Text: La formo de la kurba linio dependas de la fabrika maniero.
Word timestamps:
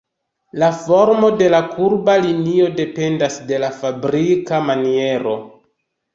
La 0.61 0.69
formo 0.85 1.29
de 1.41 1.49
la 1.55 1.59
kurba 1.73 2.15
linio 2.23 2.71
dependas 2.81 3.37
de 3.53 3.61
la 3.67 3.71
fabrika 3.83 4.65
maniero. 4.73 5.37